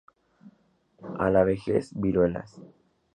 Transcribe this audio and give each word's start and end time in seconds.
A 1.19 1.29
la 1.29 1.43
vejez, 1.43 1.91
viruelas 1.93 2.59